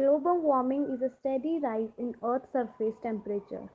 Global 0.00 0.40
warming 0.40 0.84
is 0.92 1.02
a 1.02 1.10
steady 1.20 1.58
rise 1.58 1.90
in 1.98 2.14
Earth's 2.24 2.50
surface 2.54 2.94
temperature. 3.02 3.68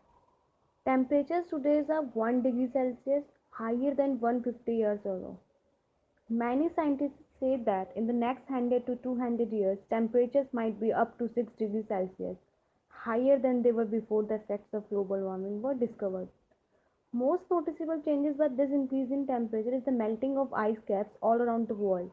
Temperatures 0.83 1.45
today 1.51 1.83
are 1.87 2.01
1 2.01 2.41
degree 2.41 2.67
Celsius 2.73 3.25
higher 3.51 3.93
than 3.93 4.19
150 4.19 4.75
years 4.75 4.99
ago. 5.01 5.37
Many 6.27 6.69
scientists 6.75 7.21
say 7.39 7.57
that 7.67 7.91
in 7.95 8.07
the 8.07 8.17
next 8.23 8.49
100 8.49 8.87
to 8.87 8.95
200 9.03 9.51
years, 9.51 9.77
temperatures 9.91 10.47
might 10.51 10.79
be 10.79 10.91
up 10.91 11.15
to 11.19 11.29
6 11.35 11.53
degrees 11.59 11.85
Celsius 11.87 12.37
higher 12.87 13.37
than 13.37 13.61
they 13.61 13.71
were 13.71 13.85
before 13.85 14.23
the 14.23 14.41
effects 14.41 14.73
of 14.73 14.89
global 14.89 15.21
warming 15.29 15.61
were 15.61 15.75
discovered. 15.75 16.27
Most 17.13 17.43
noticeable 17.51 18.01
changes 18.01 18.35
by 18.35 18.47
this 18.47 18.71
increase 18.71 19.11
in 19.11 19.27
temperature 19.27 19.75
is 19.75 19.85
the 19.85 19.91
melting 19.91 20.39
of 20.39 20.51
ice 20.53 20.85
caps 20.87 21.15
all 21.21 21.39
around 21.39 21.67
the 21.67 21.81
world. 21.87 22.09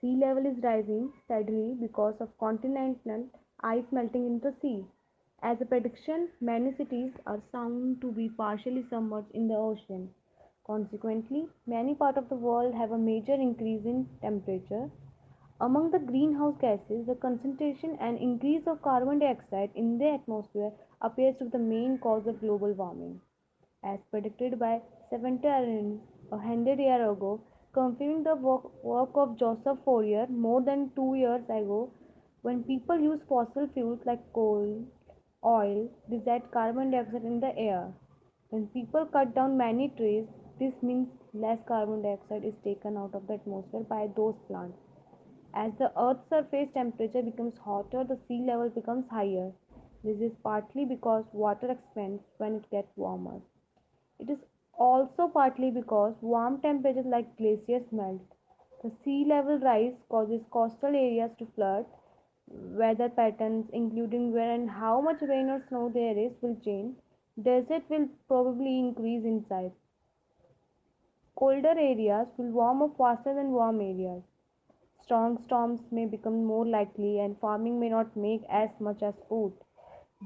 Sea 0.00 0.16
level 0.16 0.44
is 0.44 0.62
rising 0.62 1.12
steadily 1.24 1.74
because 1.80 2.14
of 2.20 2.36
continental 2.38 3.28
ice 3.60 3.84
melting 3.90 4.26
into 4.26 4.50
the 4.50 4.56
sea. 4.60 4.84
As 5.42 5.60
a 5.60 5.64
prediction, 5.64 6.28
many 6.40 6.74
cities 6.74 7.12
are 7.26 7.40
soon 7.50 7.98
to 8.00 8.12
be 8.12 8.28
partially 8.28 8.84
submerged 8.90 9.30
in 9.32 9.48
the 9.48 9.54
ocean. 9.54 10.12
Consequently, 10.66 11.48
many 11.66 11.94
parts 11.94 12.18
of 12.18 12.28
the 12.28 12.34
world 12.34 12.74
have 12.74 12.92
a 12.92 12.98
major 12.98 13.34
increase 13.34 13.84
in 13.86 14.08
temperature. 14.20 14.90
Among 15.60 15.90
the 15.90 15.98
greenhouse 15.98 16.56
gases, 16.60 17.06
the 17.06 17.14
concentration 17.14 17.96
and 17.98 18.18
increase 18.18 18.66
of 18.66 18.82
carbon 18.82 19.20
dioxide 19.20 19.70
in 19.74 19.96
the 19.96 20.10
atmosphere 20.10 20.72
appears 21.00 21.36
to 21.38 21.44
be 21.44 21.50
the 21.50 21.58
main 21.58 21.98
cause 21.98 22.26
of 22.26 22.40
global 22.40 22.72
warming. 22.72 23.20
As 23.82 24.00
predicted 24.10 24.58
by 24.58 24.82
Svante 25.10 26.00
a 26.32 26.38
hundred 26.38 26.78
years 26.78 27.10
ago, 27.10 27.40
confirming 27.76 28.22
the 28.24 28.34
work, 28.34 29.16
of 29.22 29.38
Joseph 29.38 29.78
Fourier 29.84 30.26
more 30.28 30.62
than 30.62 30.90
two 30.96 31.14
years 31.14 31.44
ago, 31.44 31.90
when 32.40 32.62
people 32.64 32.98
use 32.98 33.20
fossil 33.28 33.68
fuels 33.74 34.00
like 34.06 34.32
coal, 34.32 34.84
oil, 35.44 35.90
this 36.08 36.26
adds 36.26 36.46
carbon 36.52 36.90
dioxide 36.90 37.24
in 37.24 37.38
the 37.40 37.54
air. 37.58 37.92
When 38.48 38.66
people 38.68 39.04
cut 39.06 39.34
down 39.34 39.58
many 39.58 39.88
trees, 39.98 40.24
this 40.58 40.72
means 40.82 41.08
less 41.34 41.58
carbon 41.68 42.02
dioxide 42.02 42.44
is 42.44 42.54
taken 42.64 42.96
out 42.96 43.14
of 43.14 43.26
the 43.26 43.34
atmosphere 43.34 43.84
by 43.90 44.08
those 44.16 44.36
plants. 44.48 44.78
As 45.54 45.72
the 45.78 45.92
Earth's 46.00 46.28
surface 46.30 46.68
temperature 46.72 47.22
becomes 47.22 47.58
hotter, 47.58 48.04
the 48.04 48.18
sea 48.26 48.42
level 48.46 48.70
becomes 48.70 49.04
higher. 49.10 49.52
This 50.04 50.18
is 50.20 50.32
partly 50.42 50.84
because 50.84 51.24
water 51.32 51.70
expands 51.72 52.22
when 52.38 52.56
it 52.56 52.70
gets 52.70 52.96
warmer. 52.96 53.40
It 54.18 54.30
is 54.30 54.38
also 54.78 55.28
partly 55.28 55.70
because 55.70 56.14
warm 56.20 56.60
temperatures 56.60 57.06
like 57.06 57.36
glaciers 57.36 57.90
melt. 57.92 58.20
The 58.82 58.90
sea 59.02 59.24
level 59.24 59.58
rise 59.58 59.94
causes 60.08 60.42
coastal 60.50 60.94
areas 60.94 61.30
to 61.38 61.46
flood. 61.54 61.86
Weather 62.48 63.08
patterns, 63.08 63.68
including 63.72 64.32
where 64.32 64.52
and 64.52 64.70
how 64.70 65.00
much 65.00 65.20
rain 65.22 65.48
or 65.48 65.64
snow 65.68 65.90
there 65.92 66.16
is, 66.16 66.32
will 66.40 66.56
change. 66.64 66.96
Desert 67.42 67.82
will 67.88 68.08
probably 68.28 68.78
increase 68.78 69.24
in 69.24 69.44
size. 69.48 69.72
Colder 71.34 71.74
areas 71.76 72.28
will 72.36 72.50
warm 72.50 72.82
up 72.82 72.96
faster 72.96 73.34
than 73.34 73.52
warm 73.52 73.80
areas. 73.80 74.22
Strong 75.02 75.42
storms 75.44 75.80
may 75.90 76.06
become 76.06 76.44
more 76.44 76.66
likely 76.66 77.20
and 77.20 77.38
farming 77.38 77.78
may 77.78 77.88
not 77.88 78.16
make 78.16 78.42
as 78.48 78.70
much 78.80 79.02
as 79.02 79.14
food. 79.28 79.52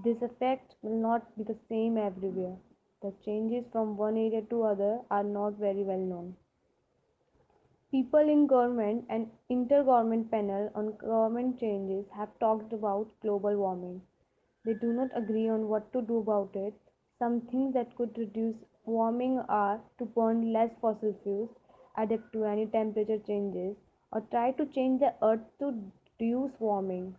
This 0.04 0.22
effect 0.22 0.74
will 0.82 0.96
not 0.96 1.36
be 1.36 1.44
the 1.44 1.58
same 1.68 1.96
everywhere. 1.96 2.56
The 3.02 3.12
changes 3.24 3.64
from 3.72 3.96
one 3.96 4.16
area 4.16 4.42
to 4.42 4.62
other 4.64 5.00
are 5.10 5.24
not 5.24 5.54
very 5.54 5.82
well 5.82 5.98
known. 5.98 6.36
People 7.90 8.20
in 8.20 8.46
government 8.46 9.06
and 9.08 9.30
intergovernment 9.50 10.30
panel 10.30 10.70
on 10.74 10.96
government 10.96 11.58
changes 11.58 12.04
have 12.14 12.38
talked 12.38 12.72
about 12.72 13.08
global 13.22 13.56
warming. 13.56 14.02
They 14.64 14.74
do 14.74 14.92
not 14.92 15.10
agree 15.14 15.48
on 15.48 15.68
what 15.68 15.92
to 15.94 16.02
do 16.02 16.18
about 16.18 16.54
it. 16.54 16.74
Some 17.18 17.40
things 17.40 17.74
that 17.74 17.96
could 17.96 18.16
reduce 18.18 18.56
warming 18.84 19.38
are 19.48 19.80
to 19.98 20.04
burn 20.04 20.52
less 20.52 20.70
fossil 20.80 21.14
fuels, 21.22 21.50
adapt 21.96 22.32
to 22.34 22.44
any 22.44 22.66
temperature 22.66 23.18
changes, 23.18 23.76
or 24.12 24.20
try 24.30 24.52
to 24.52 24.66
change 24.66 25.00
the 25.00 25.14
earth 25.22 25.40
to 25.58 25.74
reduce 26.20 26.52
warming. 26.60 27.16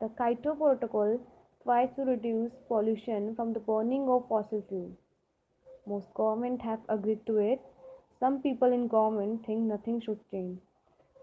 The 0.00 0.08
Kyoto 0.08 0.54
Protocol 0.54 1.20
tries 1.62 1.88
to 1.96 2.02
reduce 2.02 2.52
pollution 2.68 3.34
from 3.34 3.52
the 3.52 3.60
burning 3.60 4.08
of 4.08 4.28
fossil 4.28 4.62
fuels. 4.68 4.96
Most 5.86 6.12
governments 6.14 6.62
have 6.64 6.80
agreed 6.88 7.24
to 7.26 7.38
it. 7.38 7.60
Some 8.20 8.42
people 8.42 8.72
in 8.72 8.88
government 8.88 9.46
think 9.46 9.60
nothing 9.60 10.00
should 10.00 10.20
change. 10.30 10.60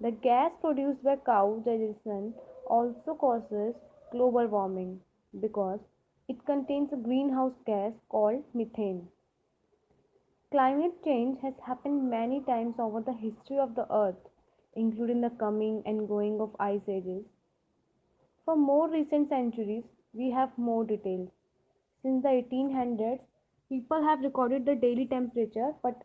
The 0.02 0.12
gas 0.12 0.52
produced 0.62 1.04
by 1.04 1.18
cow 1.18 1.62
digestion 1.66 2.34
also 2.68 3.16
causes 3.16 3.76
global 4.12 4.48
warming 4.48 5.02
because 5.40 5.80
it 6.28 6.46
contains 6.46 6.92
a 6.94 6.98
greenhouse 6.98 7.56
gas 7.66 7.94
called 8.10 8.44
methane. 8.54 9.08
Climate 10.52 11.04
change 11.04 11.40
has 11.42 11.54
happened 11.66 12.10
many 12.10 12.42
times 12.42 12.76
over 12.80 13.02
the 13.02 13.14
history 13.14 13.58
of 13.58 13.76
the 13.76 13.92
earth 13.94 14.30
including 14.76 15.22
the 15.22 15.30
coming 15.32 15.82
and 15.86 16.08
going 16.08 16.40
of 16.40 16.56
ice 16.60 16.88
ages. 16.88 17.26
For 18.46 18.56
more 18.56 18.90
recent 18.90 19.30
centuries, 19.30 19.84
we 20.14 20.32
have 20.32 20.58
more 20.58 20.84
details. 20.84 21.30
Since 22.02 22.24
the 22.24 22.30
1800s, 22.30 23.20
people 23.70 24.02
have 24.04 24.22
recorded 24.22 24.66
the 24.66 24.76
daily 24.76 25.06
temperature, 25.06 25.74
but 25.84 26.02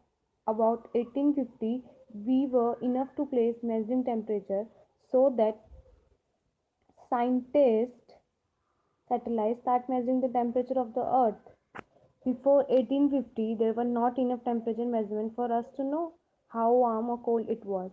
about 0.47 0.89
1850, 0.95 1.83
we 2.27 2.47
were 2.47 2.79
enough 2.81 3.09
to 3.17 3.27
place 3.27 3.57
measuring 3.63 4.05
temperature 4.05 4.67
so 5.11 5.35
that 5.37 5.61
scientists 7.09 8.05
satellites 9.09 9.61
start 9.63 9.89
measuring 9.89 10.21
the 10.21 10.29
temperature 10.29 10.79
of 10.79 10.95
the 10.95 11.05
earth. 11.23 11.55
Before 12.25 12.65
1850, 12.69 13.57
there 13.57 13.73
were 13.75 13.85
not 13.85 14.19
enough 14.19 14.45
temperature 14.45 14.87
measurement 14.87 15.35
for 15.37 15.53
us 15.53 15.67
to 15.77 15.85
know 15.85 16.15
how 16.49 16.73
warm 16.73 17.11
or 17.11 17.19
cold 17.19 17.49
it 17.49 17.65
was. 17.65 17.91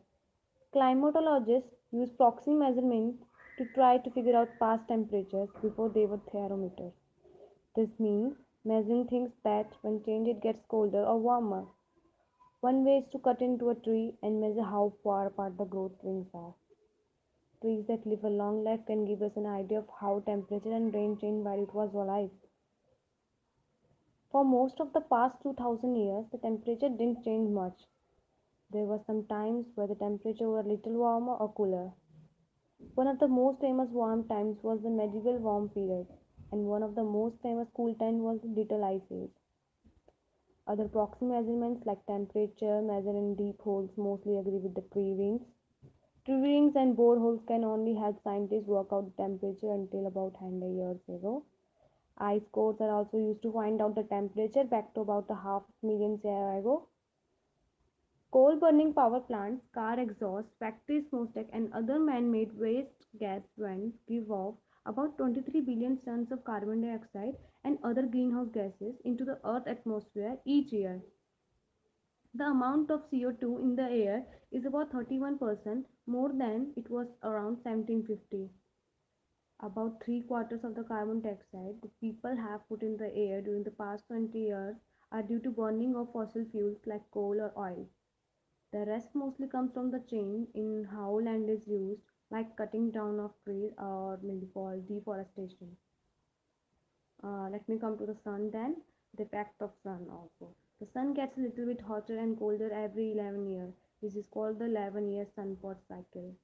Climatologists 0.73 1.75
use 1.91 2.09
proxy 2.17 2.53
measurements 2.53 3.23
to 3.57 3.65
try 3.75 3.97
to 3.97 4.11
figure 4.11 4.35
out 4.35 4.59
past 4.59 4.87
temperatures 4.87 5.49
before 5.61 5.89
they 5.89 6.05
were 6.05 6.19
thermometers. 6.31 6.93
This 7.75 7.89
means 7.99 8.35
measuring 8.63 9.07
things 9.07 9.31
that 9.43 9.67
when 9.81 10.03
changed 10.03 10.29
it 10.29 10.41
gets 10.41 10.65
colder 10.67 11.03
or 11.03 11.19
warmer. 11.19 11.65
One 12.61 12.85
way 12.85 12.97
is 12.97 13.09
to 13.11 13.19
cut 13.19 13.41
into 13.41 13.69
a 13.69 13.75
tree 13.75 14.13
and 14.21 14.39
measure 14.39 14.63
how 14.63 14.93
far 15.03 15.27
apart 15.27 15.57
the 15.57 15.65
growth 15.65 16.03
rings 16.03 16.27
are. 16.33 16.53
Trees 17.61 17.85
that 17.87 18.05
live 18.05 18.23
a 18.23 18.29
long 18.29 18.63
life 18.63 18.85
can 18.85 19.05
give 19.05 19.21
us 19.21 19.35
an 19.35 19.45
idea 19.45 19.79
of 19.79 19.87
how 19.99 20.19
temperature 20.19 20.71
and 20.71 20.93
rain 20.93 21.17
changed 21.17 21.45
while 21.45 21.61
it 21.61 21.73
was 21.73 21.93
alive. 21.93 22.29
For 24.31 24.45
most 24.45 24.79
of 24.79 24.93
the 24.93 25.01
past 25.01 25.41
2000 25.43 25.95
years, 25.95 26.25
the 26.31 26.37
temperature 26.37 26.89
didn't 26.89 27.23
change 27.23 27.49
much. 27.49 27.87
There 28.71 28.85
were 28.85 29.01
some 29.05 29.25
times 29.25 29.65
where 29.75 29.87
the 29.87 29.95
temperature 29.95 30.49
was 30.49 30.65
a 30.65 30.69
little 30.69 30.93
warmer 30.93 31.33
or 31.33 31.51
cooler. 31.53 31.91
One 32.95 33.07
of 33.07 33.19
the 33.19 33.27
most 33.27 33.59
famous 33.61 33.89
warm 33.91 34.27
times 34.27 34.63
was 34.63 34.81
the 34.81 34.89
medieval 34.89 35.37
warm 35.37 35.69
period, 35.69 36.07
and 36.51 36.67
one 36.67 36.83
of 36.83 36.95
the 36.95 37.03
most 37.03 37.41
famous 37.41 37.67
cool 37.75 37.95
times 37.95 38.21
was 38.21 38.41
the 38.41 38.47
Little 38.47 38.83
Ice 38.83 39.11
Age. 39.11 39.31
Other 40.67 40.87
proxy 40.87 41.25
measurements 41.25 41.85
like 41.85 42.05
temperature 42.05 42.81
measured 42.81 43.15
in 43.15 43.35
deep 43.35 43.61
holes 43.61 43.89
mostly 43.97 44.37
agree 44.37 44.59
with 44.59 44.75
the 44.75 44.81
tree 44.93 45.13
rings. 45.13 45.41
Tree 46.25 46.35
rings 46.35 46.75
and 46.75 46.95
boreholes 46.95 47.45
can 47.47 47.63
only 47.63 47.95
help 47.95 48.21
scientists 48.23 48.67
work 48.67 48.87
out 48.91 49.05
the 49.05 49.23
temperature 49.23 49.71
until 49.71 50.07
about 50.07 50.39
100 50.39 50.67
years 50.75 50.99
ago. 51.09 51.43
Ice 52.17 52.47
cores 52.51 52.79
are 52.79 52.91
also 52.91 53.17
used 53.17 53.41
to 53.41 53.51
find 53.51 53.81
out 53.81 53.95
the 53.95 54.03
temperature 54.03 54.63
back 54.63 54.93
to 54.93 55.01
about 55.01 55.25
a 55.29 55.35
half 55.35 55.63
million 55.81 56.19
years 56.23 56.59
ago. 56.59 56.87
Coal 58.31 58.55
burning 58.55 58.93
power 58.93 59.19
plants, 59.19 59.67
car 59.73 59.99
exhaust, 59.99 60.47
factory 60.57 61.03
smokestack 61.09 61.47
and 61.51 61.73
other 61.73 61.99
man-made 61.99 62.57
waste 62.57 63.05
gas 63.19 63.41
vents 63.57 63.97
give 64.07 64.31
off 64.31 64.55
about 64.85 65.17
23 65.17 65.59
billion 65.59 65.97
tons 66.05 66.31
of 66.31 66.41
carbon 66.45 66.79
dioxide 66.79 67.35
and 67.65 67.77
other 67.83 68.03
greenhouse 68.03 68.47
gases 68.53 68.95
into 69.03 69.25
the 69.25 69.37
Earth's 69.43 69.67
atmosphere 69.67 70.37
each 70.45 70.71
year. 70.71 71.01
The 72.33 72.45
amount 72.45 72.89
of 72.89 73.03
CO2 73.11 73.61
in 73.61 73.75
the 73.75 73.89
air 73.91 74.25
is 74.49 74.63
about 74.63 74.93
31% 74.93 75.85
more 76.07 76.31
than 76.31 76.71
it 76.77 76.89
was 76.89 77.07
around 77.23 77.57
1750. 77.65 78.49
About 79.59 80.01
three 80.01 80.21
quarters 80.21 80.63
of 80.63 80.75
the 80.75 80.83
carbon 80.85 81.19
dioxide 81.19 81.81
that 81.81 81.99
people 81.99 82.37
have 82.37 82.65
put 82.69 82.81
in 82.81 82.95
the 82.95 83.13
air 83.13 83.41
during 83.41 83.63
the 83.63 83.71
past 83.71 84.07
20 84.07 84.39
years 84.39 84.77
are 85.11 85.21
due 85.21 85.39
to 85.39 85.51
burning 85.51 85.97
of 85.97 86.13
fossil 86.13 86.45
fuels 86.45 86.77
like 86.85 87.11
coal 87.11 87.37
or 87.37 87.51
oil. 87.57 87.89
The 88.71 88.85
rest 88.85 89.13
mostly 89.13 89.47
comes 89.47 89.73
from 89.73 89.91
the 89.91 89.99
change 89.99 90.49
in 90.55 90.85
how 90.85 91.19
land 91.19 91.49
is 91.49 91.67
used, 91.67 92.01
like 92.31 92.55
cutting 92.55 92.91
down 92.91 93.19
of 93.19 93.31
trees 93.43 93.71
or 93.77 94.19
maybe 94.23 94.47
for 94.53 94.77
deforestation. 94.77 95.77
Uh, 97.23 97.47
let 97.49 97.67
me 97.69 97.77
come 97.77 97.97
to 97.97 98.05
the 98.05 98.15
sun 98.23 98.49
then. 98.51 98.81
The 99.15 99.23
effect 99.23 99.61
of 99.61 99.71
sun 99.83 100.07
also. 100.09 100.55
The 100.79 100.87
sun 100.87 101.13
gets 101.13 101.37
a 101.37 101.41
little 101.41 101.65
bit 101.67 101.79
hotter 101.81 102.17
and 102.17 102.37
colder 102.37 102.71
every 102.71 103.11
11 103.13 103.47
years. 103.47 103.73
This 104.01 104.15
is 104.15 104.25
called 104.27 104.59
the 104.59 104.65
11 104.65 105.09
year 105.11 105.25
sunspot 105.37 105.77
cycle. 105.87 106.35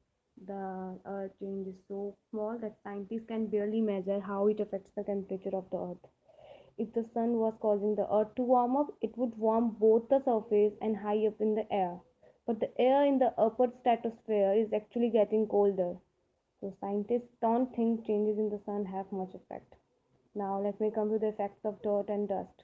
The 0.45 0.99
earth 1.05 1.31
change 1.39 1.67
is 1.67 1.75
so 1.87 2.15
small 2.29 2.57
that 2.59 2.77
scientists 2.83 3.25
can 3.27 3.47
barely 3.47 3.81
measure 3.81 4.19
how 4.19 4.47
it 4.47 4.59
affects 4.59 4.91
the 4.95 5.03
temperature 5.03 5.55
of 5.55 5.69
the 5.71 5.77
earth. 5.77 6.07
If 6.77 6.93
the 6.93 7.03
sun 7.13 7.39
was 7.39 7.55
causing 7.59 7.95
the 7.95 8.11
earth 8.13 8.35
to 8.35 8.43
warm 8.43 8.77
up, 8.77 8.93
it 9.01 9.17
would 9.17 9.37
warm 9.37 9.71
both 9.71 10.09
the 10.09 10.21
surface 10.23 10.73
and 10.81 10.97
high 10.97 11.25
up 11.27 11.41
in 11.41 11.55
the 11.55 11.71
air. 11.73 11.99
But 12.47 12.59
the 12.59 12.81
air 12.81 13.05
in 13.05 13.19
the 13.19 13.39
upper 13.39 13.71
stratosphere 13.79 14.53
is 14.53 14.73
actually 14.73 15.11
getting 15.11 15.47
colder. 15.47 15.97
So 16.59 16.73
scientists 16.79 17.35
don't 17.41 17.75
think 17.75 18.07
changes 18.07 18.39
in 18.39 18.49
the 18.49 18.59
sun 18.65 18.85
have 18.85 19.11
much 19.11 19.35
effect. 19.35 19.75
Now 20.33 20.59
let 20.59 20.81
me 20.81 20.89
come 20.89 21.11
to 21.11 21.19
the 21.19 21.27
effects 21.27 21.63
of 21.63 21.81
dirt 21.83 22.09
and 22.09 22.27
dust. 22.27 22.63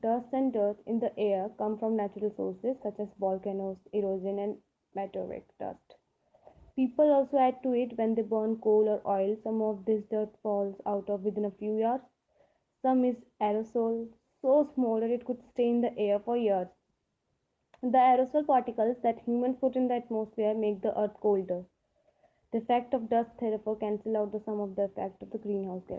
Dust 0.00 0.32
and 0.32 0.52
dirt 0.52 0.78
in 0.86 0.98
the 0.98 1.16
air 1.18 1.50
come 1.58 1.78
from 1.78 1.94
natural 1.96 2.32
sources 2.36 2.76
such 2.82 2.98
as 2.98 3.08
volcanoes, 3.20 3.76
erosion, 3.92 4.38
and 4.38 4.58
meteoric 4.94 5.46
dust. 5.58 5.94
People 6.74 7.12
also 7.12 7.38
add 7.38 7.62
to 7.62 7.72
it 7.74 7.98
when 7.98 8.14
they 8.14 8.22
burn 8.22 8.56
coal 8.56 8.88
or 8.88 9.02
oil. 9.06 9.36
Some 9.44 9.60
of 9.62 9.84
this 9.84 10.02
dirt 10.10 10.34
falls 10.42 10.80
out 10.86 11.10
of 11.10 11.22
within 11.22 11.44
a 11.44 11.50
few 11.50 11.76
years. 11.76 12.00
Some 12.82 13.04
is 13.04 13.16
aerosol, 13.40 14.08
so 14.40 14.70
small 14.74 15.00
that 15.00 15.10
it 15.10 15.26
could 15.26 15.42
stay 15.52 15.68
in 15.68 15.82
the 15.82 15.96
air 15.98 16.18
for 16.18 16.36
years. 16.36 16.68
The 17.82 17.98
aerosol 17.98 18.46
particles 18.46 18.96
that 19.02 19.18
humans 19.18 19.56
put 19.60 19.74
in 19.74 19.88
the 19.88 19.94
atmosphere 19.94 20.54
make 20.54 20.80
the 20.80 20.98
earth 20.98 21.20
colder. 21.20 21.64
The 22.52 22.58
effect 22.58 22.94
of 22.94 23.10
dust 23.10 23.30
therefore 23.38 23.76
cancel 23.76 24.16
out 24.16 24.30
the 24.30 24.40
sum 24.40 24.60
of 24.60 24.76
the 24.76 24.84
effect 24.84 25.22
of 25.22 25.30
the 25.30 25.38
greenhouse 25.38 25.82
gas. 25.88 25.98